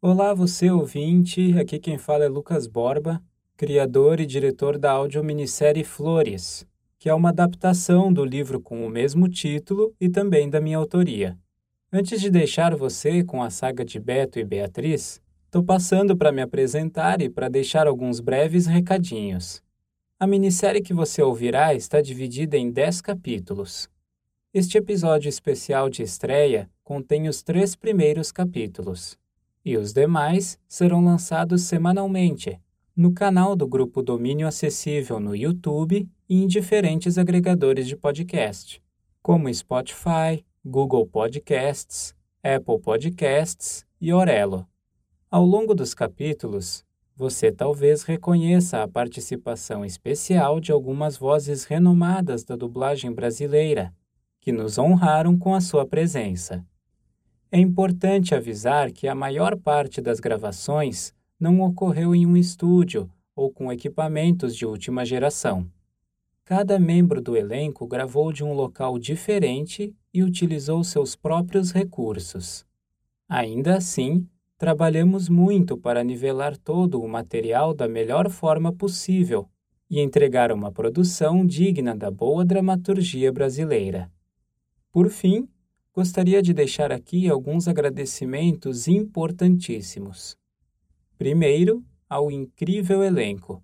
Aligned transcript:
Olá, 0.00 0.32
você 0.32 0.70
ouvinte. 0.70 1.58
Aqui 1.58 1.76
quem 1.76 1.98
fala 1.98 2.24
é 2.24 2.28
Lucas 2.28 2.68
Borba, 2.68 3.20
criador 3.56 4.20
e 4.20 4.26
diretor 4.26 4.78
da 4.78 4.92
audio-minissérie 4.92 5.82
Flores, 5.82 6.64
que 7.00 7.08
é 7.08 7.14
uma 7.14 7.30
adaptação 7.30 8.12
do 8.12 8.24
livro 8.24 8.60
com 8.60 8.86
o 8.86 8.88
mesmo 8.88 9.28
título 9.28 9.92
e 10.00 10.08
também 10.08 10.48
da 10.48 10.60
minha 10.60 10.76
autoria. 10.76 11.36
Antes 11.92 12.20
de 12.20 12.30
deixar 12.30 12.76
você 12.76 13.24
com 13.24 13.42
a 13.42 13.50
saga 13.50 13.84
de 13.84 13.98
Beto 13.98 14.38
e 14.38 14.44
Beatriz, 14.44 15.20
estou 15.46 15.64
passando 15.64 16.16
para 16.16 16.30
me 16.30 16.42
apresentar 16.42 17.20
e 17.20 17.28
para 17.28 17.48
deixar 17.48 17.88
alguns 17.88 18.20
breves 18.20 18.66
recadinhos. 18.66 19.60
A 20.16 20.28
minissérie 20.28 20.80
que 20.80 20.94
você 20.94 21.20
ouvirá 21.22 21.74
está 21.74 22.00
dividida 22.00 22.56
em 22.56 22.70
10 22.70 23.00
capítulos. 23.00 23.90
Este 24.54 24.78
episódio 24.78 25.28
especial 25.28 25.90
de 25.90 26.04
estreia 26.04 26.70
contém 26.84 27.26
os 27.26 27.42
três 27.42 27.74
primeiros 27.74 28.30
capítulos, 28.30 29.18
e 29.64 29.76
os 29.76 29.92
demais 29.92 30.58
serão 30.66 31.04
lançados 31.04 31.62
semanalmente 31.62 32.60
no 32.98 33.12
canal 33.12 33.54
do 33.54 33.64
Grupo 33.64 34.02
Domínio 34.02 34.48
Acessível 34.48 35.20
no 35.20 35.36
YouTube 35.36 36.08
e 36.28 36.42
em 36.42 36.48
diferentes 36.48 37.16
agregadores 37.16 37.86
de 37.86 37.96
podcast, 37.96 38.82
como 39.22 39.52
Spotify, 39.54 40.44
Google 40.64 41.06
Podcasts, 41.06 42.12
Apple 42.42 42.80
Podcasts 42.80 43.86
e 44.00 44.12
Orelo. 44.12 44.66
Ao 45.30 45.44
longo 45.44 45.76
dos 45.76 45.94
capítulos, 45.94 46.84
você 47.14 47.52
talvez 47.52 48.02
reconheça 48.02 48.82
a 48.82 48.88
participação 48.88 49.84
especial 49.84 50.58
de 50.58 50.72
algumas 50.72 51.16
vozes 51.16 51.64
renomadas 51.64 52.42
da 52.42 52.56
dublagem 52.56 53.12
brasileira 53.12 53.94
que 54.40 54.50
nos 54.50 54.76
honraram 54.76 55.38
com 55.38 55.54
a 55.54 55.60
sua 55.60 55.86
presença. 55.86 56.66
É 57.50 57.58
importante 57.58 58.34
avisar 58.34 58.92
que 58.92 59.08
a 59.08 59.14
maior 59.14 59.56
parte 59.56 60.02
das 60.02 60.20
gravações 60.20 61.14
não 61.40 61.62
ocorreu 61.62 62.14
em 62.14 62.26
um 62.26 62.36
estúdio 62.36 63.10
ou 63.34 63.50
com 63.50 63.72
equipamentos 63.72 64.54
de 64.54 64.66
última 64.66 65.02
geração. 65.04 65.66
Cada 66.44 66.78
membro 66.78 67.22
do 67.22 67.36
elenco 67.36 67.86
gravou 67.86 68.32
de 68.32 68.44
um 68.44 68.52
local 68.52 68.98
diferente 68.98 69.94
e 70.12 70.22
utilizou 70.22 70.84
seus 70.84 71.16
próprios 71.16 71.72
recursos. 71.72 72.66
Ainda 73.26 73.76
assim, 73.76 74.26
trabalhamos 74.58 75.28
muito 75.28 75.76
para 75.76 76.04
nivelar 76.04 76.56
todo 76.56 77.00
o 77.00 77.08
material 77.08 77.72
da 77.72 77.88
melhor 77.88 78.28
forma 78.28 78.72
possível 78.72 79.48
e 79.88 80.00
entregar 80.00 80.52
uma 80.52 80.70
produção 80.70 81.46
digna 81.46 81.96
da 81.96 82.10
boa 82.10 82.44
dramaturgia 82.44 83.32
brasileira. 83.32 84.10
Por 84.92 85.08
fim, 85.08 85.48
gostaria 85.98 86.40
de 86.40 86.54
deixar 86.54 86.92
aqui 86.92 87.28
alguns 87.28 87.66
agradecimentos 87.66 88.86
importantíssimos. 88.86 90.36
Primeiro, 91.18 91.84
ao 92.08 92.30
incrível 92.30 93.02
elenco, 93.02 93.60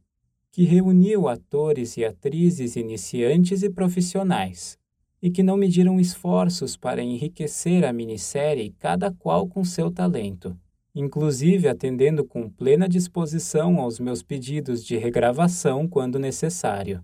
que 0.51 0.65
reuniu 0.65 1.29
atores 1.29 1.97
e 1.97 2.05
atrizes 2.05 2.75
iniciantes 2.75 3.63
e 3.63 3.71
profissionais, 3.71 4.77
e 5.23 5.31
que 5.31 5.45
não 5.45 5.57
mediram 5.57 6.01
esforços 6.01 6.77
para 6.77 7.01
enriquecer 7.01 7.85
a 7.85 7.93
minissérie, 7.93 8.75
cada 8.81 9.13
qual 9.13 9.47
com 9.47 9.65
seu 9.65 9.89
talento, 9.89 10.59
inclusive 10.93 11.69
atendendo 11.69 12.25
com 12.25 12.51
plena 12.51 12.89
disposição 12.89 13.79
aos 13.79 14.01
meus 14.01 14.25
pedidos 14.25 14.85
de 14.85 14.97
regravação 14.97 15.87
quando 15.87 16.19
necessário. 16.19 17.01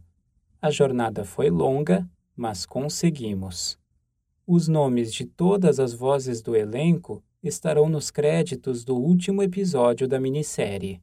A 0.61 0.73
jornada 0.73 1.25
foi 1.25 1.51
longa, 1.51 2.05
mas 2.35 2.67
conseguimos. 2.67 3.80
Os 4.53 4.67
nomes 4.67 5.15
de 5.15 5.25
todas 5.25 5.79
as 5.79 5.95
vozes 5.95 6.43
do 6.43 6.57
elenco 6.57 7.23
estarão 7.41 7.89
nos 7.89 8.11
créditos 8.11 8.85
do 8.85 8.97
último 8.97 9.45
episódio 9.45 10.09
da 10.09 10.19
minissérie. 10.19 11.01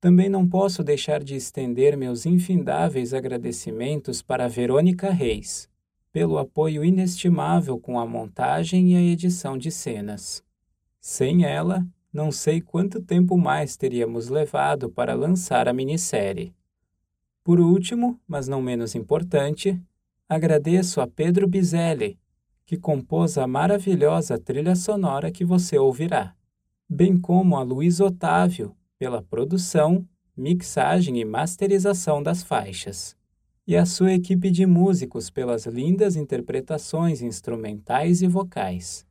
Também 0.00 0.30
não 0.30 0.48
posso 0.48 0.82
deixar 0.82 1.22
de 1.22 1.36
estender 1.36 1.98
meus 1.98 2.24
infindáveis 2.24 3.12
agradecimentos 3.12 4.22
para 4.22 4.48
Verônica 4.48 5.10
Reis, 5.10 5.68
pelo 6.10 6.38
apoio 6.38 6.82
inestimável 6.82 7.78
com 7.78 8.00
a 8.00 8.06
montagem 8.06 8.94
e 8.94 8.96
a 8.96 9.02
edição 9.02 9.58
de 9.58 9.70
cenas. 9.70 10.42
Sem 10.98 11.44
ela, 11.44 11.86
não 12.10 12.32
sei 12.32 12.62
quanto 12.62 13.02
tempo 13.02 13.36
mais 13.36 13.76
teríamos 13.76 14.30
levado 14.30 14.88
para 14.88 15.12
lançar 15.12 15.68
a 15.68 15.74
minissérie. 15.74 16.54
Por 17.44 17.60
último, 17.60 18.18
mas 18.26 18.48
não 18.48 18.62
menos 18.62 18.94
importante, 18.94 19.78
agradeço 20.26 21.02
a 21.02 21.06
Pedro 21.06 21.46
Bizelli, 21.46 22.18
que 22.64 22.76
compôs 22.76 23.36
a 23.38 23.46
maravilhosa 23.46 24.38
trilha 24.38 24.74
sonora 24.74 25.30
que 25.30 25.44
você 25.44 25.78
ouvirá, 25.78 26.34
bem 26.88 27.18
como 27.18 27.56
a 27.56 27.62
Luiz 27.62 28.00
Otávio 28.00 28.74
pela 28.98 29.22
produção, 29.22 30.06
mixagem 30.36 31.18
e 31.18 31.24
masterização 31.24 32.22
das 32.22 32.42
faixas, 32.42 33.16
e 33.66 33.76
a 33.76 33.84
sua 33.84 34.12
equipe 34.12 34.50
de 34.50 34.64
músicos 34.66 35.30
pelas 35.30 35.66
lindas 35.66 36.16
interpretações 36.16 37.20
instrumentais 37.20 38.22
e 38.22 38.26
vocais. 38.26 39.06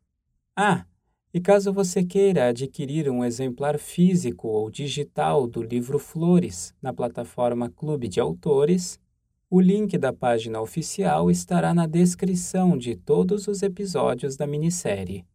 Ah, 0.55 0.85
e 1.33 1.39
caso 1.39 1.71
você 1.71 2.03
queira 2.03 2.49
adquirir 2.49 3.09
um 3.09 3.23
exemplar 3.23 3.79
físico 3.79 4.49
ou 4.49 4.69
digital 4.69 5.47
do 5.47 5.61
livro 5.61 5.97
Flores 5.97 6.73
na 6.81 6.91
plataforma 6.91 7.69
Clube 7.69 8.07
de 8.07 8.19
Autores, 8.19 8.99
o 9.53 9.59
link 9.59 9.97
da 9.97 10.13
página 10.13 10.61
oficial 10.61 11.29
estará 11.29 11.73
na 11.73 11.85
descrição 11.85 12.77
de 12.77 12.95
todos 12.95 13.49
os 13.49 13.61
episódios 13.61 14.37
da 14.37 14.47
minissérie. 14.47 15.25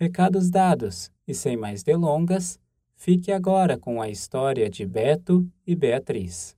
Recados 0.00 0.48
dados, 0.48 1.10
e 1.28 1.34
sem 1.34 1.54
mais 1.54 1.82
delongas, 1.82 2.58
fique 2.94 3.30
agora 3.30 3.76
com 3.76 4.00
a 4.00 4.08
história 4.08 4.70
de 4.70 4.86
Beto 4.86 5.46
e 5.66 5.76
Beatriz. 5.76 6.56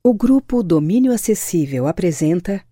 O 0.00 0.14
grupo 0.14 0.62
Domínio 0.62 1.12
Acessível 1.12 1.88
apresenta 1.88 2.64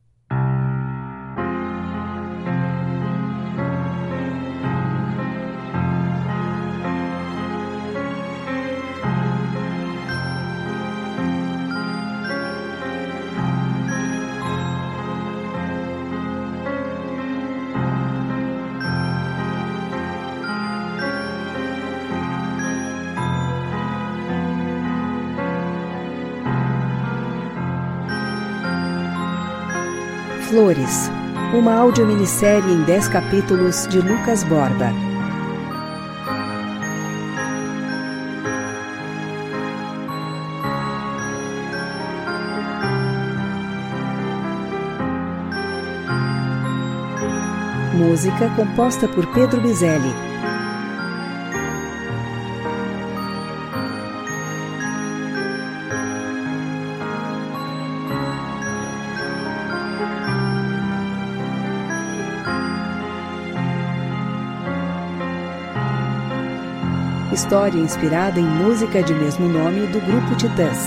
Flores, 30.52 31.10
uma 31.54 31.72
audiominissérie 31.76 32.74
em 32.74 32.82
10 32.82 33.08
capítulos 33.08 33.88
de 33.88 34.02
Lucas 34.02 34.44
Borba. 34.44 34.92
Música 47.96 48.50
composta 48.54 49.08
por 49.08 49.26
Pedro 49.28 49.58
Bizelli. 49.62 50.31
História 67.52 67.78
inspirada 67.78 68.40
em 68.40 68.46
música 68.46 69.02
de 69.02 69.12
mesmo 69.12 69.46
nome 69.46 69.86
do 69.88 70.00
grupo 70.00 70.34
Titãs. 70.36 70.78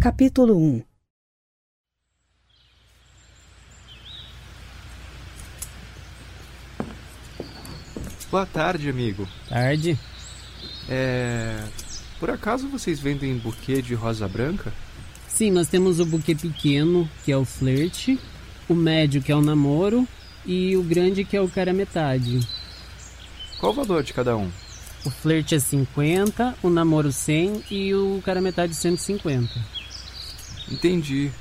Capítulo 0.00 0.56
1 0.56 0.85
Boa 8.36 8.44
tarde, 8.44 8.90
amigo. 8.90 9.26
Tarde. 9.48 9.98
É. 10.90 11.58
Por 12.20 12.28
acaso 12.28 12.68
vocês 12.68 13.00
vendem 13.00 13.34
buquê 13.38 13.80
de 13.80 13.94
rosa 13.94 14.28
branca? 14.28 14.74
Sim, 15.26 15.50
nós 15.50 15.68
temos 15.68 16.00
o 16.00 16.04
buquê 16.04 16.34
pequeno, 16.34 17.08
que 17.24 17.32
é 17.32 17.36
o 17.38 17.46
flerte, 17.46 18.20
o 18.68 18.74
médio, 18.74 19.22
que 19.22 19.32
é 19.32 19.34
o 19.34 19.40
namoro, 19.40 20.06
e 20.44 20.76
o 20.76 20.82
grande 20.82 21.24
que 21.24 21.34
é 21.34 21.40
o 21.40 21.48
cara 21.48 21.72
metade. 21.72 22.46
Qual 23.58 23.72
o 23.72 23.74
valor 23.74 24.02
de 24.02 24.12
cada 24.12 24.36
um? 24.36 24.50
O 25.02 25.08
flerte 25.08 25.54
é 25.54 25.58
50, 25.58 26.58
o 26.62 26.68
namoro 26.68 27.10
100 27.10 27.64
e 27.70 27.94
o 27.94 28.20
cara 28.22 28.42
metade 28.42 28.74
150. 28.74 29.48
Entendi. 30.70 31.32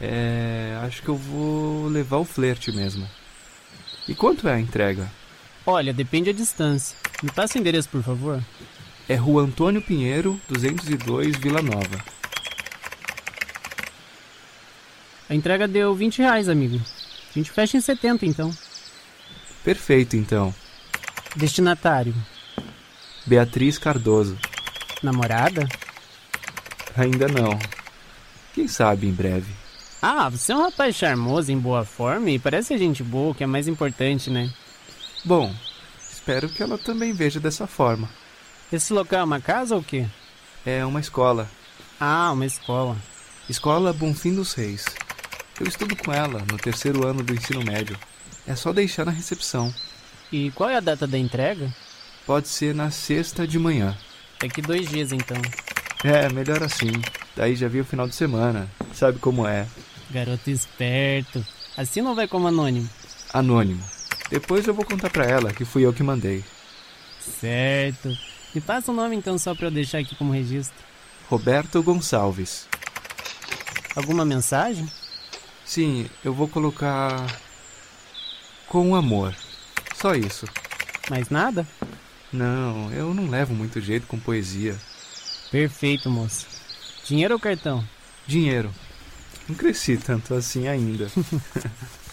É. 0.00 0.80
Acho 0.82 1.00
que 1.00 1.08
eu 1.08 1.16
vou 1.16 1.86
levar 1.86 2.16
o 2.16 2.24
flerte 2.24 2.72
mesmo. 2.72 3.08
E 4.08 4.16
quanto 4.16 4.48
é 4.48 4.54
a 4.54 4.58
entrega? 4.58 5.08
Olha, 5.66 5.92
depende 5.92 6.32
da 6.32 6.38
distância. 6.38 6.96
Me 7.20 7.30
passa 7.30 7.58
o 7.58 7.60
endereço, 7.60 7.88
por 7.88 8.02
favor. 8.02 8.40
É 9.08 9.16
Rua 9.16 9.42
Antônio 9.42 9.82
Pinheiro, 9.82 10.40
202, 10.48 11.36
Vila 11.36 11.60
Nova. 11.60 12.04
A 15.28 15.34
entrega 15.34 15.66
deu 15.66 15.92
20 15.92 16.18
reais, 16.18 16.48
amigo. 16.48 16.80
A 17.30 17.32
gente 17.38 17.50
fecha 17.50 17.76
em 17.76 17.80
70, 17.80 18.24
então. 18.24 18.56
Perfeito, 19.64 20.16
então. 20.16 20.54
Destinatário. 21.34 22.14
Beatriz 23.26 23.76
Cardoso. 23.76 24.38
Namorada? 25.02 25.68
Ainda 26.96 27.26
não. 27.26 27.58
Quem 28.54 28.68
sabe 28.68 29.08
em 29.08 29.12
breve. 29.12 29.52
Ah, 30.00 30.28
você 30.28 30.52
é 30.52 30.56
um 30.56 30.62
rapaz 30.62 30.94
charmoso, 30.94 31.50
em 31.50 31.58
boa 31.58 31.84
forma 31.84 32.30
e 32.30 32.38
parece 32.38 32.78
gente 32.78 33.02
boa, 33.02 33.34
que 33.34 33.42
é 33.42 33.46
mais 33.46 33.66
importante, 33.66 34.30
né? 34.30 34.48
Bom, 35.26 35.52
espero 36.08 36.48
que 36.48 36.62
ela 36.62 36.78
também 36.78 37.12
veja 37.12 37.40
dessa 37.40 37.66
forma. 37.66 38.08
Esse 38.72 38.92
local 38.92 39.18
é 39.18 39.24
uma 39.24 39.40
casa 39.40 39.74
ou 39.74 39.80
o 39.80 39.84
quê? 39.84 40.06
É 40.64 40.86
uma 40.86 41.00
escola. 41.00 41.50
Ah, 41.98 42.30
uma 42.30 42.46
escola. 42.46 42.96
Escola 43.48 43.92
Bonfim 43.92 44.36
dos 44.36 44.54
Reis. 44.54 44.84
Eu 45.58 45.66
estudo 45.66 45.96
com 45.96 46.12
ela 46.12 46.44
no 46.48 46.56
terceiro 46.56 47.04
ano 47.04 47.24
do 47.24 47.34
ensino 47.34 47.60
médio. 47.64 47.98
É 48.46 48.54
só 48.54 48.72
deixar 48.72 49.04
na 49.04 49.10
recepção. 49.10 49.74
E 50.30 50.52
qual 50.52 50.70
é 50.70 50.76
a 50.76 50.80
data 50.80 51.08
da 51.08 51.18
entrega? 51.18 51.74
Pode 52.24 52.46
ser 52.46 52.72
na 52.72 52.92
sexta 52.92 53.48
de 53.48 53.58
manhã. 53.58 53.98
Daqui 54.40 54.62
dois 54.62 54.88
dias, 54.88 55.10
então. 55.10 55.42
É, 56.04 56.28
melhor 56.28 56.62
assim. 56.62 56.92
Daí 57.34 57.56
já 57.56 57.66
vi 57.66 57.80
o 57.80 57.84
final 57.84 58.06
de 58.06 58.14
semana. 58.14 58.70
Sabe 58.94 59.18
como 59.18 59.44
é? 59.44 59.66
Garoto 60.08 60.50
esperto. 60.50 61.44
Assim 61.76 62.00
não 62.00 62.14
vai 62.14 62.28
como 62.28 62.46
anônimo. 62.46 62.88
Anônimo. 63.34 63.95
Depois 64.30 64.66
eu 64.66 64.74
vou 64.74 64.84
contar 64.84 65.10
pra 65.10 65.24
ela 65.24 65.52
que 65.52 65.64
fui 65.64 65.82
eu 65.82 65.92
que 65.92 66.02
mandei. 66.02 66.44
Certo. 67.40 68.10
Me 68.54 68.60
passa 68.60 68.90
o 68.90 68.94
nome 68.94 69.16
então 69.16 69.38
só 69.38 69.54
pra 69.54 69.66
eu 69.66 69.70
deixar 69.70 69.98
aqui 69.98 70.14
como 70.16 70.32
registro. 70.32 70.76
Roberto 71.28 71.82
Gonçalves. 71.82 72.68
Alguma 73.94 74.24
mensagem? 74.24 74.90
Sim, 75.64 76.08
eu 76.24 76.32
vou 76.32 76.48
colocar. 76.48 77.26
Com 78.68 78.94
amor. 78.94 79.34
Só 79.94 80.14
isso. 80.14 80.46
Mais 81.08 81.28
nada? 81.28 81.66
Não, 82.32 82.92
eu 82.92 83.14
não 83.14 83.30
levo 83.30 83.54
muito 83.54 83.80
jeito 83.80 84.06
com 84.06 84.18
poesia. 84.18 84.76
Perfeito, 85.50 86.10
moço. 86.10 86.46
Dinheiro 87.04 87.34
ou 87.34 87.40
cartão? 87.40 87.86
Dinheiro. 88.26 88.72
Não 89.48 89.54
cresci 89.54 89.96
tanto 89.96 90.34
assim 90.34 90.66
ainda. 90.66 91.10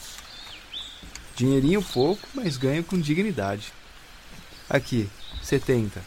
Dinheirinho 1.35 1.81
pouco, 1.81 2.27
mas 2.33 2.57
ganho 2.57 2.83
com 2.83 2.99
dignidade. 2.99 3.73
Aqui, 4.69 5.09
70. 5.41 6.01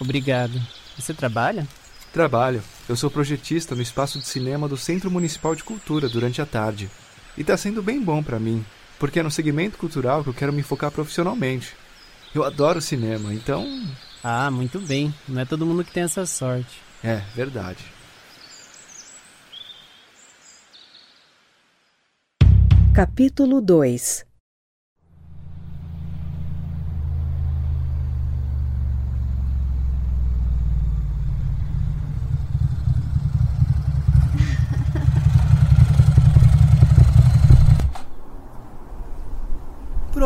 Obrigado. 0.00 0.60
Você 0.96 1.12
trabalha? 1.12 1.66
Trabalho. 2.12 2.62
Eu 2.88 2.96
sou 2.96 3.10
projetista 3.10 3.74
no 3.74 3.82
espaço 3.82 4.18
de 4.18 4.26
cinema 4.26 4.68
do 4.68 4.76
Centro 4.76 5.10
Municipal 5.10 5.54
de 5.54 5.64
Cultura 5.64 6.08
durante 6.08 6.40
a 6.40 6.46
tarde. 6.46 6.88
E 7.36 7.42
tá 7.42 7.56
sendo 7.56 7.82
bem 7.82 8.00
bom 8.00 8.22
para 8.22 8.38
mim, 8.38 8.64
porque 8.98 9.18
é 9.18 9.22
no 9.22 9.30
segmento 9.30 9.76
cultural 9.76 10.22
que 10.22 10.30
eu 10.30 10.34
quero 10.34 10.52
me 10.52 10.62
focar 10.62 10.92
profissionalmente. 10.92 11.74
Eu 12.32 12.44
adoro 12.44 12.80
cinema, 12.80 13.34
então. 13.34 13.66
Ah, 14.22 14.50
muito 14.50 14.80
bem. 14.80 15.12
Não 15.28 15.42
é 15.42 15.44
todo 15.44 15.66
mundo 15.66 15.84
que 15.84 15.92
tem 15.92 16.04
essa 16.04 16.24
sorte. 16.26 16.80
É, 17.02 17.22
verdade. 17.34 17.84
Capítulo 22.94 23.60
2 23.60 24.33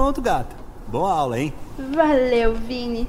Pronto, 0.09 0.23
gata. 0.23 0.57
Boa 0.87 1.13
aula, 1.13 1.39
hein? 1.39 1.53
Valeu, 1.77 2.55
Vini. 2.55 3.07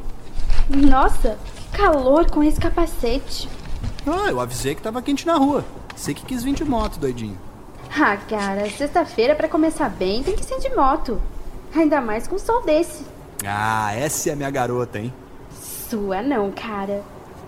Nossa, 0.69 1.37
que 1.55 1.77
calor 1.77 2.29
com 2.29 2.43
esse 2.43 2.59
capacete. 2.59 3.47
Ah, 4.05 4.29
eu 4.29 4.37
avisei 4.41 4.75
que 4.75 4.81
tava 4.81 5.01
quente 5.01 5.25
na 5.25 5.37
rua. 5.37 5.63
Você 5.95 6.13
que 6.13 6.25
quis 6.25 6.43
vir 6.43 6.53
de 6.53 6.65
moto, 6.65 6.99
doidinho. 6.99 7.37
Ah, 7.97 8.17
cara, 8.17 8.69
sexta-feira 8.69 9.33
para 9.33 9.47
começar 9.47 9.87
bem 9.87 10.23
tem 10.23 10.35
que 10.35 10.43
ser 10.43 10.59
de 10.59 10.75
moto. 10.75 11.21
Ainda 11.73 12.01
mais 12.01 12.27
com 12.27 12.35
um 12.35 12.39
sol 12.39 12.65
desse. 12.65 13.05
Ah, 13.45 13.95
essa 13.95 14.31
é 14.31 14.33
a 14.33 14.35
minha 14.35 14.51
garota, 14.51 14.99
hein? 14.99 15.13
Sua 15.89 16.21
não, 16.21 16.51
cara. 16.51 17.01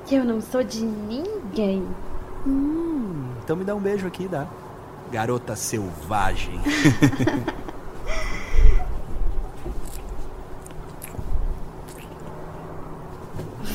Eu 0.09 0.23
não 0.23 0.39
sou 0.39 0.63
de 0.63 0.81
ninguém. 0.81 1.85
Hum, 2.47 3.33
então 3.43 3.57
me 3.57 3.65
dá 3.65 3.75
um 3.75 3.81
beijo 3.81 4.07
aqui, 4.07 4.29
dá. 4.29 4.47
Garota 5.11 5.57
selvagem. 5.57 6.57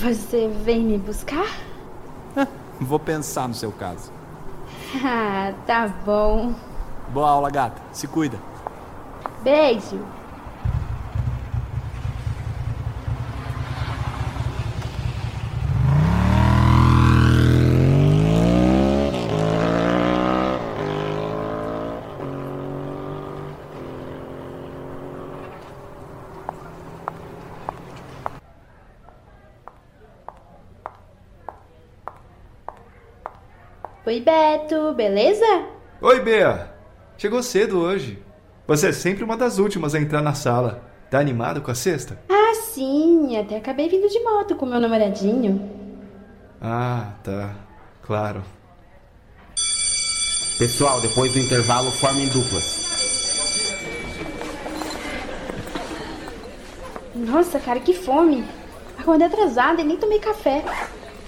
Você 0.06 0.47
vem 0.47 0.85
me 0.85 0.99
buscar? 0.99 1.58
Vou 2.81 3.00
pensar 3.00 3.49
no 3.49 3.55
seu 3.55 3.73
caso. 3.73 4.12
Ah, 5.05 5.53
tá 5.67 5.88
bom. 5.88 6.55
Boa 7.08 7.29
aula, 7.29 7.50
gata. 7.50 7.82
Se 7.93 8.06
cuida. 8.06 8.38
Beijo. 9.43 9.99
Oi, 34.07 34.21
Beto, 34.21 34.95
beleza? 34.95 35.45
Oi, 36.01 36.21
Bea! 36.21 36.73
Chegou 37.19 37.43
cedo 37.43 37.81
hoje. 37.81 38.23
Você 38.65 38.91
é 38.91 38.93
sempre 38.93 39.25
uma 39.25 39.37
das 39.37 39.59
últimas 39.59 39.97
a 39.97 39.99
entrar 39.99 40.23
na 40.23 40.33
sala. 40.33 40.81
Tá 41.11 41.19
animado 41.19 41.61
com 41.61 41.73
a 41.73 41.75
sexta? 41.75 42.17
Ah, 42.29 42.55
sim, 42.55 43.37
até 43.37 43.57
acabei 43.57 43.89
vindo 43.89 44.09
de 44.09 44.21
moto 44.21 44.55
com 44.55 44.65
meu 44.65 44.79
namoradinho. 44.79 45.69
Ah, 46.63 47.15
tá. 47.25 47.57
Claro. 48.01 48.45
Pessoal, 50.57 51.01
depois 51.01 51.33
do 51.33 51.41
intervalo, 51.41 51.91
formem 51.91 52.29
duplas. 52.29 52.87
Nossa, 57.13 57.59
cara, 57.59 57.81
que 57.81 57.93
fome. 57.93 58.45
Acordei 58.97 59.27
atrasada 59.27 59.81
e 59.81 59.85
nem 59.85 59.97
tomei 59.97 60.21
café. 60.21 60.65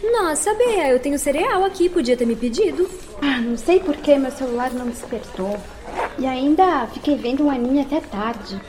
Nossa, 0.03 0.55
Bea, 0.55 0.91
eu 0.91 1.01
tenho 1.01 1.19
cereal 1.19 1.65
aqui, 1.65 1.89
podia 1.89 2.17
ter 2.17 2.27
me 2.27 2.37
pedido. 2.37 2.89
Ah, 3.21 3.41
não 3.41 3.57
sei 3.57 3.81
por 3.81 3.97
que 3.97 4.17
meu 4.17 4.31
celular 4.31 4.73
não 4.73 4.87
despertou. 4.87 5.59
E 6.19 6.27
ainda 6.27 6.87
fiquei 6.87 7.17
vendo 7.17 7.45
um 7.45 7.51
anime 7.51 7.81
até 7.81 8.01
tarde. 8.01 8.61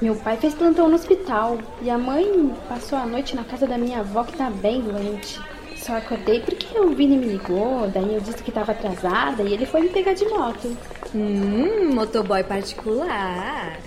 Meu 0.00 0.16
pai 0.16 0.36
fez 0.36 0.54
plantão 0.54 0.88
no 0.88 0.94
hospital 0.94 1.58
e 1.80 1.90
a 1.90 1.98
mãe 1.98 2.52
passou 2.68 2.98
a 2.98 3.06
noite 3.06 3.36
na 3.36 3.44
casa 3.44 3.66
da 3.66 3.78
minha 3.78 4.00
avó 4.00 4.24
que 4.24 4.36
tá 4.36 4.50
bem 4.50 4.80
doente. 4.80 5.38
Só 5.76 5.96
acordei 5.96 6.40
porque 6.40 6.78
o 6.78 6.90
Vini 6.90 7.16
me 7.16 7.26
ligou, 7.26 7.88
daí 7.88 8.14
eu 8.14 8.20
disse 8.20 8.42
que 8.42 8.52
tava 8.52 8.72
atrasada 8.72 9.42
e 9.42 9.52
ele 9.52 9.66
foi 9.66 9.82
me 9.82 9.88
pegar 9.88 10.14
de 10.14 10.24
moto. 10.26 10.76
Hum, 11.14 11.92
motoboy 11.92 12.42
particular. 12.44 13.78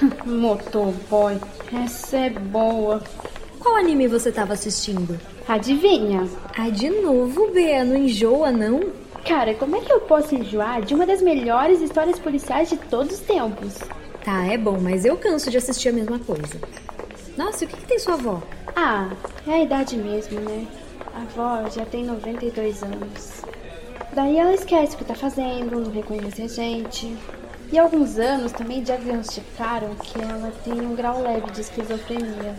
Motoboy, 0.26 1.38
essa 1.84 2.18
é 2.18 2.30
boa. 2.30 3.02
Qual 3.58 3.76
anime 3.76 4.06
você 4.06 4.30
tava 4.30 4.52
assistindo? 4.52 5.18
Adivinha? 5.48 6.28
Ai, 6.58 6.72
de 6.72 6.90
novo, 6.90 7.52
Bea, 7.52 7.84
não 7.84 7.96
enjoa, 7.96 8.50
não? 8.50 8.80
Cara, 9.24 9.54
como 9.54 9.76
é 9.76 9.80
que 9.80 9.92
eu 9.92 10.00
posso 10.00 10.34
enjoar 10.34 10.82
de 10.82 10.92
uma 10.92 11.06
das 11.06 11.22
melhores 11.22 11.80
histórias 11.80 12.18
policiais 12.18 12.68
de 12.68 12.76
todos 12.76 13.14
os 13.14 13.20
tempos? 13.20 13.78
Tá, 14.24 14.44
é 14.44 14.58
bom, 14.58 14.78
mas 14.80 15.04
eu 15.04 15.16
canso 15.16 15.48
de 15.48 15.56
assistir 15.56 15.90
a 15.90 15.92
mesma 15.92 16.18
coisa. 16.18 16.60
Nossa, 17.36 17.62
e 17.62 17.66
o 17.66 17.70
que, 17.70 17.76
que 17.76 17.86
tem 17.86 17.98
sua 17.98 18.14
avó? 18.14 18.42
Ah, 18.74 19.08
é 19.46 19.52
a 19.52 19.62
idade 19.62 19.96
mesmo, 19.96 20.40
né? 20.40 20.66
A 21.14 21.22
avó 21.22 21.70
já 21.70 21.84
tem 21.84 22.04
92 22.04 22.82
anos. 22.82 23.42
Daí 24.12 24.38
ela 24.38 24.52
esquece 24.54 24.96
o 24.96 24.98
que 24.98 25.04
tá 25.04 25.14
fazendo, 25.14 25.80
não 25.80 25.92
reconhece 25.92 26.42
a 26.42 26.48
gente. 26.48 27.16
E 27.70 27.78
há 27.78 27.82
alguns 27.82 28.18
anos 28.18 28.50
também 28.50 28.82
diagnosticaram 28.82 29.94
que 29.96 30.20
ela 30.20 30.52
tem 30.64 30.80
um 30.80 30.94
grau 30.96 31.22
leve 31.22 31.50
de 31.52 31.60
esquizofrenia. 31.60 32.54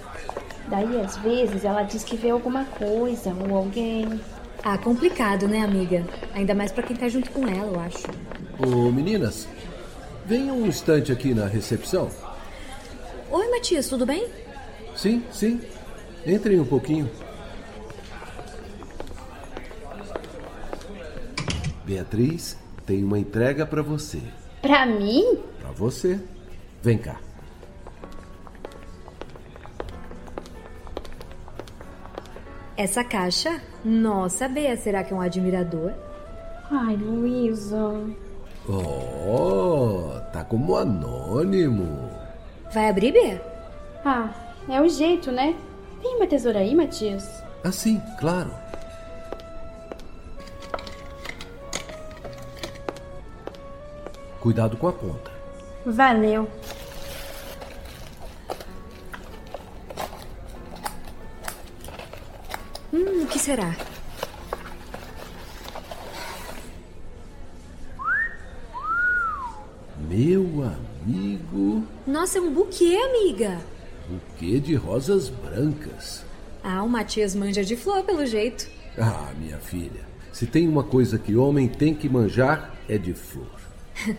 Daí, 0.67 0.99
às 0.99 1.17
vezes, 1.17 1.63
ela 1.63 1.83
diz 1.83 2.03
que 2.03 2.17
vê 2.17 2.29
alguma 2.29 2.65
coisa 2.65 3.33
ou 3.33 3.55
alguém. 3.55 4.19
Ah, 4.63 4.77
complicado, 4.77 5.47
né, 5.47 5.61
amiga? 5.61 6.05
Ainda 6.33 6.53
mais 6.53 6.71
pra 6.71 6.83
quem 6.83 6.95
tá 6.95 7.07
junto 7.07 7.31
com 7.31 7.47
ela, 7.47 7.71
eu 7.71 7.79
acho. 7.79 8.07
Ô, 8.59 8.91
meninas, 8.91 9.47
venham 10.25 10.57
um 10.57 10.67
instante 10.67 11.11
aqui 11.11 11.33
na 11.33 11.47
recepção. 11.47 12.09
Oi, 13.31 13.49
Matias, 13.49 13.87
tudo 13.87 14.05
bem? 14.05 14.27
Sim, 14.95 15.23
sim. 15.31 15.61
Entrem 16.25 16.59
um 16.59 16.65
pouquinho. 16.65 17.09
Beatriz, 21.85 22.57
tem 22.85 23.03
uma 23.03 23.17
entrega 23.17 23.65
para 23.65 23.81
você. 23.81 24.21
Pra 24.61 24.85
mim? 24.85 25.39
Para 25.61 25.71
você. 25.71 26.19
Vem 26.81 26.97
cá. 26.97 27.26
Essa 32.77 33.03
caixa? 33.03 33.59
Nossa, 33.83 34.47
Bea, 34.47 34.77
será 34.77 35.03
que 35.03 35.11
é 35.11 35.15
um 35.17 35.21
admirador? 35.21 35.93
Ai, 36.69 36.95
Luísa. 36.95 37.91
Oh, 38.69 40.11
tá 40.31 40.43
como 40.43 40.75
anônimo. 40.75 42.11
Vai 42.71 42.89
abrir, 42.89 43.13
Bea? 43.13 43.41
Ah, 44.05 44.29
é 44.69 44.79
o 44.79 44.87
jeito, 44.87 45.31
né? 45.31 45.55
Tem 46.03 46.17
uma 46.17 46.27
tesoura 46.27 46.59
aí, 46.59 46.75
Matias? 46.75 47.27
Ah, 47.63 47.71
sim, 47.71 47.99
claro. 48.19 48.51
Cuidado 54.39 54.77
com 54.77 54.87
a 54.87 54.93
ponta. 54.93 55.31
Valeu. 55.83 56.47
Será? 63.47 63.73
Meu 70.09 70.43
amigo. 70.65 71.87
Nossa, 72.05 72.39
é 72.39 72.41
um 72.41 72.53
buquê, 72.53 72.97
amiga. 72.97 73.61
Buquê 74.09 74.59
de 74.59 74.75
rosas 74.75 75.29
brancas. 75.29 76.25
Ah, 76.61 76.83
o 76.83 76.89
Matias 76.89 77.33
manja 77.35 77.63
de 77.63 77.77
flor, 77.77 78.03
pelo 78.03 78.25
jeito. 78.25 78.67
Ah, 78.97 79.31
minha 79.39 79.57
filha. 79.59 80.05
Se 80.33 80.45
tem 80.45 80.67
uma 80.67 80.83
coisa 80.83 81.17
que 81.17 81.37
homem 81.37 81.69
tem 81.69 81.95
que 81.95 82.09
manjar, 82.09 82.75
é 82.89 82.97
de 82.97 83.13
flor. 83.13 83.47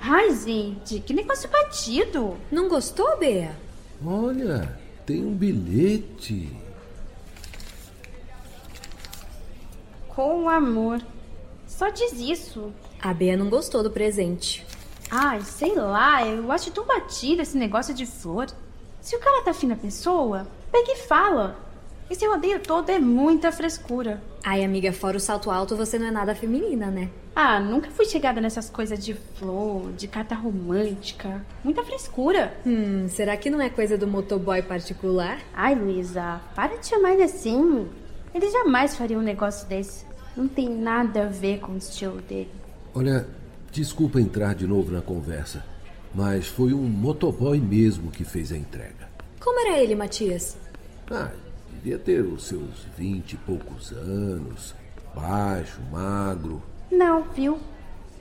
Ai, 0.00 0.32
gente, 0.36 1.00
que 1.00 1.12
negócio 1.12 1.50
batido. 1.50 2.36
Não 2.48 2.68
gostou, 2.68 3.18
Bea? 3.18 3.56
Olha, 4.04 4.78
tem 5.04 5.24
um 5.24 5.34
bilhete. 5.34 6.67
Com 10.18 10.50
amor. 10.50 11.00
Só 11.64 11.90
diz 11.90 12.14
isso. 12.14 12.72
A 13.00 13.14
Bea 13.14 13.36
não 13.36 13.48
gostou 13.48 13.84
do 13.84 13.90
presente. 13.92 14.66
Ai, 15.08 15.40
sei 15.42 15.76
lá, 15.76 16.26
eu 16.26 16.50
acho 16.50 16.72
tão 16.72 16.84
batido 16.84 17.40
esse 17.40 17.56
negócio 17.56 17.94
de 17.94 18.04
flor. 18.04 18.48
Se 19.00 19.14
o 19.14 19.20
cara 19.20 19.44
tá 19.44 19.52
afim 19.52 19.68
na 19.68 19.76
pessoa, 19.76 20.44
pega 20.72 20.90
e 20.90 20.96
fala. 20.96 21.56
Esse 22.10 22.26
rodeio 22.26 22.58
todo 22.58 22.90
é 22.90 22.98
muita 22.98 23.52
frescura. 23.52 24.20
Ai, 24.44 24.64
amiga, 24.64 24.92
fora 24.92 25.16
o 25.16 25.20
salto 25.20 25.52
alto, 25.52 25.76
você 25.76 26.00
não 26.00 26.08
é 26.08 26.10
nada 26.10 26.34
feminina, 26.34 26.90
né? 26.90 27.10
Ah, 27.36 27.60
nunca 27.60 27.88
fui 27.88 28.04
chegada 28.04 28.40
nessas 28.40 28.68
coisas 28.68 28.98
de 28.98 29.14
flor, 29.14 29.92
de 29.92 30.08
carta 30.08 30.34
romântica. 30.34 31.46
Muita 31.62 31.84
frescura. 31.84 32.58
Hum, 32.66 33.06
será 33.08 33.36
que 33.36 33.50
não 33.50 33.60
é 33.60 33.70
coisa 33.70 33.96
do 33.96 34.08
motoboy 34.08 34.62
particular? 34.62 35.38
Ai, 35.54 35.76
Luísa, 35.76 36.40
para 36.56 36.76
de 36.76 36.88
chamar 36.88 37.12
ele 37.12 37.22
assim. 37.22 37.88
Ele 38.34 38.50
jamais 38.50 38.96
faria 38.96 39.16
um 39.16 39.22
negócio 39.22 39.66
desse. 39.68 40.07
Não 40.38 40.46
tem 40.46 40.68
nada 40.68 41.24
a 41.24 41.26
ver 41.26 41.58
com 41.58 41.72
o 41.72 41.76
estilo 41.76 42.22
dele. 42.22 42.48
Olha, 42.94 43.26
desculpa 43.72 44.20
entrar 44.20 44.54
de 44.54 44.68
novo 44.68 44.92
na 44.92 45.02
conversa, 45.02 45.64
mas 46.14 46.46
foi 46.46 46.72
um 46.72 46.84
motoboy 46.84 47.58
mesmo 47.58 48.12
que 48.12 48.22
fez 48.22 48.52
a 48.52 48.56
entrega. 48.56 49.08
Como 49.40 49.58
era 49.58 49.80
ele, 49.80 49.96
Matias? 49.96 50.56
Ah, 51.10 51.32
devia 51.72 51.98
ter 51.98 52.20
os 52.20 52.44
seus 52.44 52.86
vinte 52.96 53.32
e 53.32 53.36
poucos 53.36 53.90
anos, 53.90 54.76
baixo, 55.12 55.80
magro. 55.90 56.62
Não, 56.88 57.24
viu? 57.34 57.58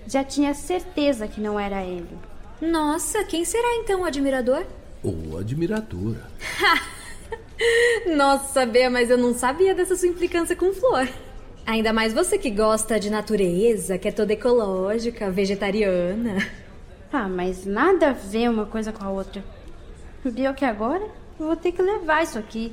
Já 0.07 0.23
tinha 0.23 0.55
certeza 0.55 1.27
que 1.27 1.39
não 1.39 1.59
era 1.59 1.83
ele. 1.83 2.17
Nossa, 2.59 3.23
quem 3.25 3.45
será 3.45 3.75
então 3.75 4.01
o 4.01 4.05
admirador? 4.05 4.65
Ou 5.03 5.37
admiradora. 5.37 6.25
Nossa, 8.17 8.65
Bea, 8.65 8.89
mas 8.89 9.11
eu 9.11 9.19
não 9.19 9.35
sabia 9.35 9.75
dessa 9.75 9.95
sua 9.95 10.07
implicância 10.07 10.55
com 10.55 10.73
flor. 10.73 11.07
Ainda 11.67 11.91
mais 11.91 12.13
você 12.13 12.37
que 12.37 12.49
gosta 12.49 12.97
de 12.97 13.09
natureza, 13.09 13.97
que 13.97 14.07
é 14.07 14.11
toda 14.11 14.31
ecológica, 14.31 15.29
vegetariana. 15.29 16.37
Ah, 17.11 17.27
mas 17.27 17.65
nada 17.65 18.11
a 18.11 18.13
ver 18.13 18.49
uma 18.49 18.65
coisa 18.65 18.93
com 18.93 19.03
a 19.03 19.09
outra. 19.09 19.43
Viu 20.23 20.53
que 20.53 20.63
agora 20.63 21.03
eu 21.37 21.45
vou 21.45 21.57
ter 21.57 21.73
que 21.73 21.81
levar 21.81 22.23
isso 22.23 22.39
aqui. 22.39 22.71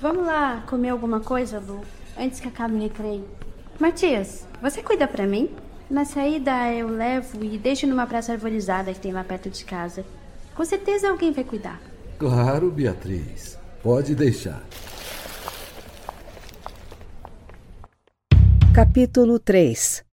Vamos 0.00 0.24
lá 0.24 0.64
comer 0.66 0.88
alguma 0.88 1.20
coisa, 1.20 1.60
Lu, 1.60 1.82
antes 2.18 2.40
que 2.40 2.48
acabe 2.48 2.74
o 2.74 2.80
recreio. 2.80 3.26
Matias, 3.78 4.46
você 4.62 4.82
cuida 4.82 5.06
pra 5.06 5.26
mim? 5.26 5.50
Na 5.90 6.06
saída 6.06 6.72
eu 6.72 6.88
levo 6.88 7.44
e 7.44 7.58
deixo 7.58 7.86
numa 7.86 8.06
praça 8.06 8.32
arborizada 8.32 8.92
que 8.94 9.00
tem 9.00 9.12
lá 9.12 9.22
perto 9.22 9.50
de 9.50 9.66
casa. 9.66 10.02
Com 10.54 10.64
certeza 10.64 11.10
alguém 11.10 11.30
vai 11.30 11.44
cuidar. 11.44 11.78
Claro, 12.18 12.70
Beatriz. 12.70 13.58
Pode 13.82 14.14
deixar. 14.14 14.62
Capítulo 18.76 19.38
3 19.38 20.04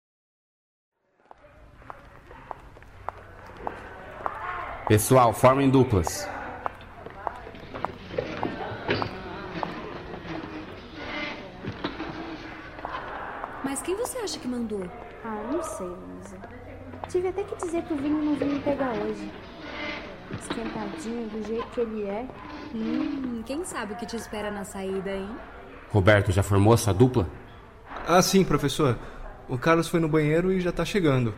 Pessoal, 4.87 5.33
formem 5.33 5.69
duplas. 5.69 6.25
Mas 13.65 13.81
quem 13.81 13.97
você 13.97 14.19
acha 14.19 14.39
que 14.39 14.47
mandou? 14.47 14.89
Ah, 15.25 15.43
não 15.51 15.61
sei, 15.61 15.85
Luísa. 15.85 16.37
Tive 17.09 17.27
até 17.27 17.43
que 17.43 17.57
dizer 17.57 17.83
pro 17.83 17.97
Vinho 17.97 18.23
não 18.23 18.35
vir 18.35 18.45
me 18.45 18.59
pegar 18.61 18.93
hoje. 18.93 19.29
Esquentadinho 20.39 21.27
do 21.27 21.45
jeito 21.45 21.67
que 21.67 21.81
ele 21.81 22.03
é. 22.03 22.25
Hum, 22.73 23.43
quem 23.45 23.65
sabe 23.65 23.91
o 23.91 23.97
que 23.97 24.05
te 24.05 24.15
espera 24.15 24.49
na 24.49 24.63
saída, 24.63 25.11
hein? 25.11 25.37
Roberto, 25.89 26.31
já 26.31 26.41
formou 26.41 26.73
essa 26.73 26.93
dupla? 26.93 27.27
Ah, 28.07 28.21
sim, 28.21 28.43
professor. 28.43 28.97
O 29.47 29.57
Carlos 29.57 29.87
foi 29.87 29.99
no 29.99 30.09
banheiro 30.09 30.51
e 30.51 30.59
já 30.59 30.71
tá 30.71 30.83
chegando. 30.83 31.33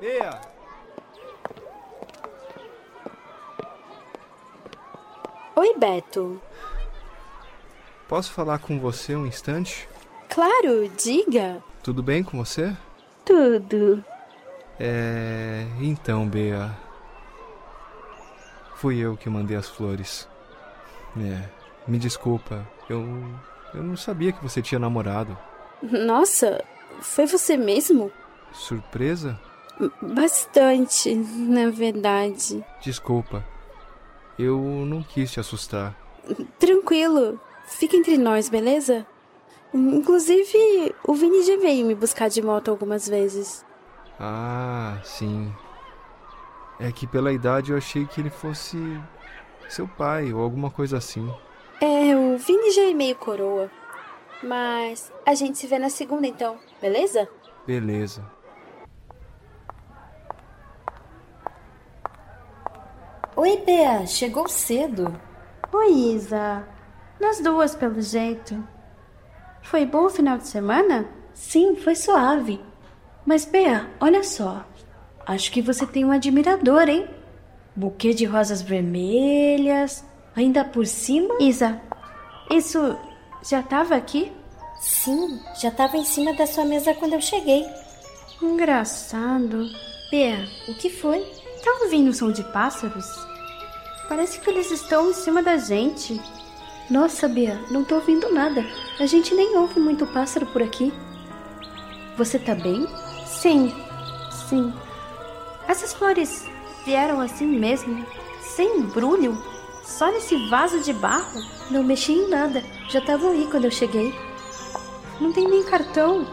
Bea! 0.00 0.40
Oi, 5.56 5.74
Beto. 5.76 6.40
Posso 8.08 8.32
falar 8.32 8.58
com 8.58 8.78
você 8.80 9.14
um 9.14 9.26
instante? 9.26 9.88
Claro, 10.28 10.88
diga. 10.96 11.62
Tudo 11.82 12.02
bem 12.02 12.22
com 12.24 12.38
você? 12.38 12.76
Tudo. 13.24 14.04
É. 14.80 15.66
Então, 15.80 16.26
Bea. 16.26 16.87
Fui 18.78 18.96
eu 18.98 19.16
que 19.16 19.28
mandei 19.28 19.56
as 19.56 19.68
flores. 19.68 20.28
É. 21.16 21.48
Me 21.86 21.98
desculpa. 21.98 22.66
Eu. 22.88 23.04
Eu 23.74 23.82
não 23.82 23.96
sabia 23.96 24.32
que 24.32 24.42
você 24.42 24.62
tinha 24.62 24.78
namorado. 24.78 25.36
Nossa, 25.82 26.64
foi 27.00 27.26
você 27.26 27.56
mesmo? 27.56 28.10
Surpresa? 28.52 29.38
Bastante, 30.00 31.14
na 31.14 31.70
verdade. 31.70 32.64
Desculpa. 32.80 33.44
Eu 34.38 34.58
não 34.86 35.02
quis 35.02 35.32
te 35.32 35.40
assustar. 35.40 35.96
Tranquilo. 36.58 37.40
Fica 37.66 37.96
entre 37.96 38.16
nós, 38.16 38.48
beleza? 38.48 39.04
Inclusive, 39.74 40.94
o 41.06 41.14
Vini 41.14 41.42
já 41.42 41.56
veio 41.58 41.84
me 41.84 41.94
buscar 41.94 42.28
de 42.28 42.40
moto 42.40 42.70
algumas 42.70 43.08
vezes. 43.08 43.64
Ah, 44.20 44.98
sim. 45.02 45.52
É 46.80 46.92
que 46.92 47.06
pela 47.06 47.32
idade 47.32 47.72
eu 47.72 47.78
achei 47.78 48.06
que 48.06 48.20
ele 48.20 48.30
fosse 48.30 48.76
seu 49.68 49.88
pai 49.88 50.32
ou 50.32 50.42
alguma 50.42 50.70
coisa 50.70 50.98
assim. 50.98 51.28
É, 51.80 52.16
o 52.16 52.38
Vini 52.38 52.70
já 52.70 52.82
é 52.82 52.94
meio 52.94 53.16
coroa. 53.16 53.70
Mas 54.42 55.12
a 55.26 55.34
gente 55.34 55.58
se 55.58 55.66
vê 55.66 55.78
na 55.78 55.90
segunda 55.90 56.26
então, 56.26 56.58
beleza? 56.80 57.28
Beleza. 57.66 58.24
Oi, 63.34 63.56
Bea, 63.64 64.06
chegou 64.06 64.48
cedo. 64.48 65.12
Oi, 65.72 65.92
Isa. 65.92 66.66
Nós 67.20 67.40
duas, 67.40 67.74
pelo 67.74 68.00
jeito. 68.00 68.62
Foi 69.62 69.84
bom 69.84 70.06
o 70.06 70.10
final 70.10 70.38
de 70.38 70.46
semana? 70.46 71.08
Sim, 71.34 71.76
foi 71.76 71.94
suave. 71.94 72.60
Mas, 73.26 73.44
Bea, 73.44 73.90
olha 74.00 74.22
só. 74.22 74.64
Acho 75.28 75.52
que 75.52 75.60
você 75.60 75.86
tem 75.86 76.06
um 76.06 76.10
admirador, 76.10 76.88
hein? 76.88 77.06
Buquê 77.76 78.14
de 78.14 78.24
rosas 78.24 78.62
vermelhas. 78.62 80.02
Ainda 80.34 80.64
por 80.64 80.86
cima? 80.86 81.36
Isa, 81.38 81.78
isso 82.50 82.96
já 83.46 83.60
estava 83.60 83.94
aqui? 83.94 84.32
Sim, 84.80 85.38
já 85.60 85.68
estava 85.68 85.98
em 85.98 86.04
cima 86.04 86.32
da 86.32 86.46
sua 86.46 86.64
mesa 86.64 86.94
quando 86.94 87.12
eu 87.12 87.20
cheguei. 87.20 87.66
Engraçado. 88.40 89.66
Bea, 90.10 90.48
o 90.66 90.74
que 90.74 90.88
foi? 90.88 91.20
Tá 91.62 91.80
ouvindo 91.82 92.08
o 92.08 92.14
som 92.14 92.32
de 92.32 92.42
pássaros? 92.44 93.06
Parece 94.08 94.40
que 94.40 94.48
eles 94.48 94.70
estão 94.70 95.10
em 95.10 95.12
cima 95.12 95.42
da 95.42 95.58
gente. 95.58 96.18
Nossa, 96.88 97.28
Bea, 97.28 97.60
não 97.70 97.84
tô 97.84 97.96
ouvindo 97.96 98.32
nada. 98.32 98.64
A 98.98 99.04
gente 99.04 99.34
nem 99.34 99.58
ouve 99.58 99.78
muito 99.78 100.06
pássaro 100.06 100.46
por 100.46 100.62
aqui. 100.62 100.90
Você 102.16 102.38
tá 102.38 102.54
bem? 102.54 102.88
Sim, 103.26 103.74
sim. 104.48 104.72
Essas 105.68 105.92
flores 105.92 106.44
vieram 106.84 107.20
assim 107.20 107.46
mesmo, 107.46 108.04
sem 108.40 108.78
embrulho, 108.78 109.36
só 109.84 110.10
nesse 110.10 110.48
vaso 110.48 110.80
de 110.82 110.92
barro. 110.92 111.40
Não 111.70 111.84
mexi 111.84 112.12
em 112.12 112.28
nada. 112.28 112.64
Já 112.88 112.98
estavam 112.98 113.30
aí 113.30 113.46
quando 113.50 113.66
eu 113.66 113.70
cheguei. 113.70 114.12
Não 115.20 115.32
tem 115.32 115.46
nem 115.46 115.62
cartão. 115.62 116.26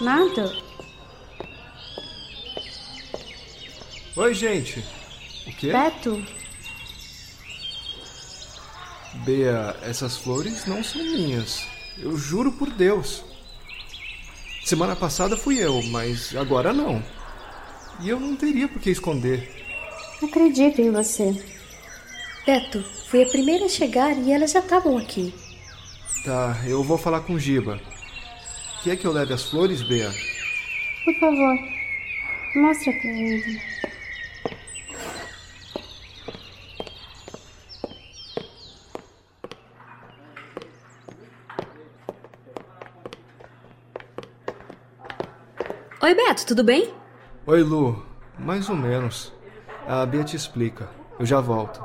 Nada. 0.00 0.52
Oi, 4.16 4.34
gente. 4.34 4.82
O 5.46 5.52
quê? 5.52 5.70
Beto, 5.70 6.24
Bea, 9.24 9.76
essas 9.82 10.16
flores 10.16 10.66
não 10.66 10.82
são 10.84 11.02
minhas. 11.02 11.66
Eu 11.98 12.16
juro 12.16 12.52
por 12.52 12.70
Deus. 12.70 13.24
Semana 14.64 14.94
passada 14.94 15.36
fui 15.36 15.58
eu, 15.58 15.82
mas 15.84 16.34
agora 16.36 16.72
não. 16.72 17.02
E 18.00 18.08
eu 18.08 18.20
não 18.20 18.36
teria 18.36 18.68
por 18.68 18.80
que 18.80 18.90
esconder. 18.90 19.48
acredito 20.22 20.80
em 20.80 20.90
você. 20.90 21.34
Beto, 22.44 22.82
fui 23.08 23.22
a 23.22 23.28
primeira 23.28 23.64
a 23.66 23.68
chegar 23.68 24.16
e 24.16 24.32
elas 24.32 24.52
já 24.52 24.60
estavam 24.60 24.96
aqui. 24.98 25.34
Tá, 26.24 26.56
eu 26.66 26.82
vou 26.82 26.98
falar 26.98 27.20
com 27.20 27.38
Giba. 27.38 27.80
Quer 28.82 28.96
que 28.96 29.06
eu 29.06 29.12
leve 29.12 29.32
as 29.32 29.44
flores, 29.44 29.82
Bea? 29.82 30.10
Por 31.04 31.14
favor, 31.18 31.56
mostra 32.56 32.92
pra 32.92 33.10
ele. 33.10 33.60
Oi, 46.02 46.14
Beto, 46.14 46.46
tudo 46.46 46.62
bem? 46.62 46.94
Oi, 47.48 47.62
Lu. 47.62 48.02
Mais 48.40 48.68
ou 48.68 48.74
menos. 48.74 49.32
A 49.86 50.04
Bea 50.04 50.24
te 50.24 50.34
explica. 50.34 50.88
Eu 51.16 51.24
já 51.24 51.40
volto. 51.40 51.80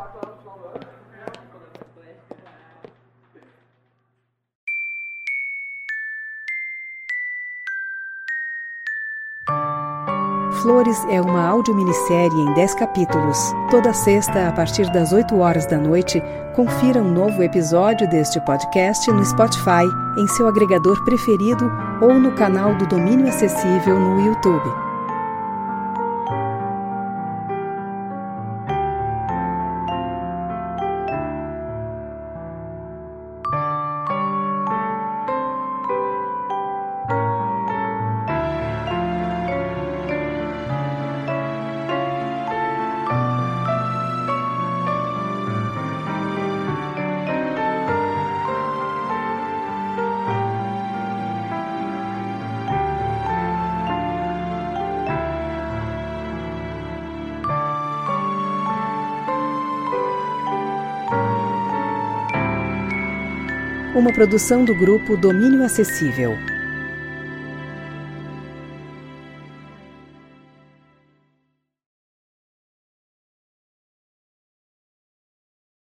Flores 10.64 11.06
é 11.12 11.22
uma 11.22 11.48
audiominissérie 11.48 12.42
em 12.42 12.54
10 12.56 12.74
capítulos. 12.74 13.38
Toda 13.70 13.94
sexta, 13.94 14.48
a 14.48 14.52
partir 14.52 14.92
das 14.92 15.14
8 15.14 15.38
horas 15.38 15.68
da 15.68 15.78
noite, 15.78 16.20
confira 16.56 17.00
um 17.04 17.12
novo 17.12 17.44
episódio 17.44 18.10
deste 18.10 18.44
podcast 18.46 19.12
no 19.12 19.24
Spotify, 19.24 19.86
em 20.18 20.28
seu 20.28 20.48
agregador 20.48 21.04
preferido 21.06 21.72
ou 22.02 22.16
no 22.16 22.32
canal 22.32 22.76
do 22.76 22.88
Domínio 22.88 23.28
Acessível 23.28 24.00
no 24.00 24.26
YouTube. 24.26 24.91
Uma 64.02 64.12
produção 64.12 64.66
do 64.66 64.74
grupo 64.74 65.16
Domínio 65.16 65.64
Acessível. 65.64 66.36